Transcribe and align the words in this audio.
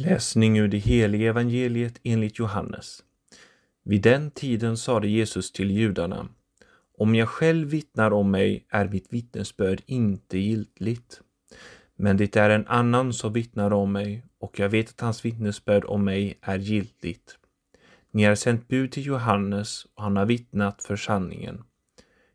Läsning 0.00 0.58
ur 0.58 0.68
det 0.68 0.78
heliga 0.78 1.28
evangeliet 1.28 2.00
enligt 2.02 2.38
Johannes. 2.38 3.04
Vid 3.84 4.02
den 4.02 4.30
tiden 4.30 4.76
sade 4.76 5.08
Jesus 5.08 5.52
till 5.52 5.70
judarna 5.70 6.28
Om 6.98 7.14
jag 7.14 7.28
själv 7.28 7.68
vittnar 7.68 8.10
om 8.10 8.30
mig 8.30 8.66
är 8.68 8.88
mitt 8.88 9.12
vittnesbörd 9.12 9.82
inte 9.86 10.38
giltigt. 10.38 11.20
Men 11.96 12.16
det 12.16 12.36
är 12.36 12.50
en 12.50 12.66
annan 12.66 13.12
som 13.12 13.32
vittnar 13.32 13.72
om 13.72 13.92
mig 13.92 14.24
och 14.38 14.58
jag 14.58 14.68
vet 14.68 14.88
att 14.88 15.00
hans 15.00 15.24
vittnesbörd 15.24 15.84
om 15.84 16.04
mig 16.04 16.38
är 16.42 16.58
giltigt. 16.58 17.38
Ni 18.10 18.24
har 18.24 18.34
sänt 18.34 18.68
bud 18.68 18.92
till 18.92 19.06
Johannes 19.06 19.86
och 19.94 20.02
han 20.02 20.16
har 20.16 20.26
vittnat 20.26 20.82
för 20.82 20.96
sanningen. 20.96 21.62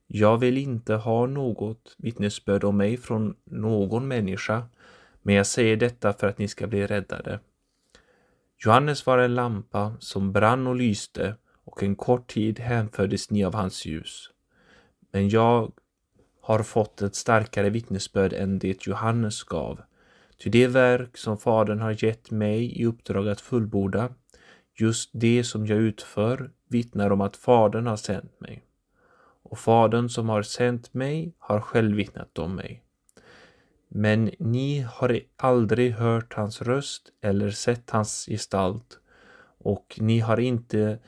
Jag 0.08 0.38
vill 0.38 0.58
inte 0.58 0.94
ha 0.94 1.26
något 1.26 1.96
vittnesbörd 1.98 2.64
om 2.64 2.78
mig 2.78 2.98
från 2.98 3.36
någon 3.46 4.08
människa, 4.08 4.64
men 5.22 5.36
jag 5.36 5.48
säger 5.48 5.78
detta 5.78 6.14
för 6.14 6.28
att 6.28 6.38
ni 6.38 6.48
ska 6.48 6.68
bli 6.68 6.88
räddade. 6.88 7.40
Johannes 8.66 9.06
var 9.06 9.18
en 9.18 9.36
lampa 9.36 9.94
som 10.00 10.32
brann 10.32 10.68
och 10.68 10.76
lyste 10.76 11.36
och 11.64 11.84
en 11.84 11.96
kort 11.96 12.28
tid 12.28 12.60
hänfördes 12.60 13.30
ni 13.30 13.46
av 13.46 13.56
hans 13.56 13.86
ljus. 13.86 14.30
Men 15.12 15.30
jag 15.30 15.72
har 16.42 16.64
fått 16.64 17.02
ett 17.02 17.16
starkare 17.16 17.70
vittnesbörd 17.70 18.34
än 18.34 18.60
det 18.60 18.88
Johannes 18.88 19.44
gav. 19.44 19.82
Ty 20.38 20.50
det 20.50 20.68
verk 20.68 21.18
som 21.18 21.38
Fadern 21.38 21.80
har 21.80 22.04
gett 22.04 22.32
mig 22.32 22.82
i 22.82 22.86
uppdrag 22.86 23.28
att 23.28 23.42
fullborda, 23.42 24.10
just 24.80 25.10
det 25.14 25.44
som 25.44 25.66
jag 25.66 25.78
utför, 25.78 26.52
vittnar 26.70 27.10
om 27.10 27.22
att 27.22 27.38
Fadern 27.38 27.88
har 27.88 27.98
sänt 27.98 28.40
mig. 28.40 28.64
Och 29.44 29.60
Fadern 29.60 30.10
som 30.10 30.30
har 30.30 30.42
sänt 30.42 30.94
mig 30.94 31.36
har 31.40 31.62
själv 31.62 31.96
vittnat 31.96 32.40
om 32.40 32.56
mig. 32.56 32.84
Men 33.96 34.32
ni 34.40 34.80
har 34.80 35.20
aldrig 35.38 35.94
hört 35.94 36.34
hans 36.34 36.62
röst 36.62 37.10
eller 37.22 37.52
sett 37.52 37.90
hans 37.90 38.26
gestalt 38.26 39.00
och 39.58 40.00
ni 40.02 40.20
har 40.20 40.40
inte 40.40 41.00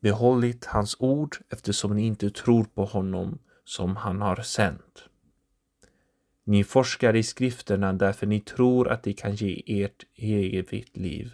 behållit 0.00 0.64
hans 0.64 0.96
ord 0.98 1.36
eftersom 1.48 1.96
ni 1.96 2.06
inte 2.06 2.30
tror 2.30 2.64
på 2.64 2.84
honom 2.84 3.38
som 3.64 3.96
han 3.96 4.20
har 4.20 4.36
sänt. 4.36 5.04
Ni 6.44 6.64
forskar 6.64 7.16
i 7.16 7.22
skrifterna 7.22 7.92
därför 7.92 8.26
ni 8.26 8.40
tror 8.40 8.88
att 8.88 9.02
de 9.02 9.12
kan 9.12 9.34
ge 9.34 9.62
ert 9.66 10.04
evigt 10.16 10.96
liv. 10.96 11.32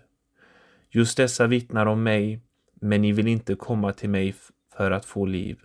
Just 0.91 1.17
dessa 1.17 1.47
vittnar 1.47 1.87
om 1.87 2.03
mig, 2.03 2.41
men 2.75 3.03
ni 3.03 3.13
vill 3.13 3.29
inte 3.29 3.55
komma 3.55 3.93
till 3.93 4.11
mig 4.11 4.35
för 4.77 4.91
att 4.91 5.05
få 5.05 5.27
liv. 5.27 5.59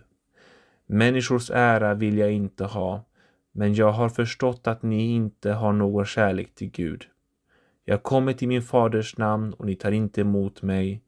Människors 0.86 1.50
ära 1.50 1.94
vill 1.94 2.18
jag 2.18 2.32
inte 2.32 2.64
ha, 2.64 3.04
men 3.52 3.74
jag 3.74 3.92
har 3.92 4.08
förstått 4.08 4.66
att 4.66 4.82
ni 4.82 5.10
inte 5.14 5.52
har 5.52 5.72
någon 5.72 6.04
kärlek 6.04 6.54
till 6.54 6.70
Gud. 6.70 7.06
Jag 7.84 8.02
kommer 8.02 8.32
till 8.32 8.48
min 8.48 8.62
faders 8.62 9.16
namn 9.16 9.52
och 9.52 9.66
ni 9.66 9.76
tar 9.76 9.92
inte 9.92 10.20
emot 10.20 10.62
mig, 10.62 11.02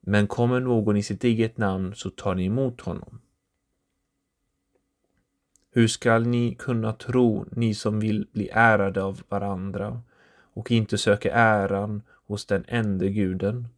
men 0.00 0.26
kommer 0.26 0.60
någon 0.60 0.96
i 0.96 1.02
sitt 1.02 1.24
eget 1.24 1.58
namn 1.58 1.94
så 1.94 2.10
tar 2.10 2.34
ni 2.34 2.44
emot 2.44 2.80
honom. 2.80 3.20
Hur 5.74 5.88
skall 5.88 6.26
ni 6.26 6.54
kunna 6.54 6.92
tro, 6.92 7.46
ni 7.50 7.74
som 7.74 8.00
vill 8.00 8.26
bli 8.32 8.48
ärade 8.52 9.02
av 9.02 9.22
varandra 9.28 10.02
och 10.54 10.70
inte 10.70 10.98
söka 10.98 11.32
äran 11.32 12.02
hos 12.26 12.46
den 12.46 12.64
enda 12.68 13.06
guden? 13.06 13.68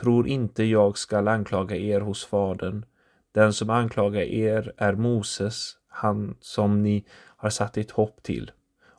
Tror 0.00 0.28
inte 0.28 0.64
jag 0.64 0.98
skall 0.98 1.28
anklaga 1.28 1.76
er 1.76 2.00
hos 2.00 2.24
Fadern. 2.24 2.84
Den 3.32 3.52
som 3.52 3.70
anklagar 3.70 4.20
er 4.20 4.72
är 4.76 4.94
Moses, 4.94 5.76
han 5.92 6.36
som 6.40 6.82
ni 6.82 7.04
har 7.36 7.50
satt 7.50 7.76
ert 7.76 7.90
hopp 7.90 8.22
till. 8.22 8.50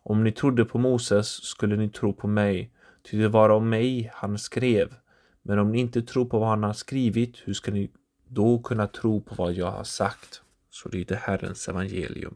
Om 0.03 0.23
ni 0.23 0.31
trodde 0.31 0.65
på 0.65 0.77
Moses 0.77 1.27
skulle 1.27 1.75
ni 1.75 1.89
tro 1.89 2.13
på 2.13 2.27
mig, 2.27 2.71
ty 3.03 3.21
det 3.21 3.27
var 3.27 3.49
om 3.49 3.69
mig 3.69 4.11
han 4.13 4.37
skrev. 4.37 4.93
Men 5.41 5.59
om 5.59 5.71
ni 5.71 5.79
inte 5.79 6.01
tror 6.01 6.25
på 6.25 6.39
vad 6.39 6.49
han 6.49 6.63
har 6.63 6.73
skrivit, 6.73 7.37
hur 7.45 7.53
ska 7.53 7.71
ni 7.71 7.91
då 8.27 8.59
kunna 8.59 8.87
tro 8.87 9.21
på 9.21 9.35
vad 9.35 9.53
jag 9.53 9.71
har 9.71 9.83
sagt? 9.83 10.41
Så 10.69 10.89
lyder 10.89 11.15
Herrens 11.15 11.67
evangelium. 11.67 12.35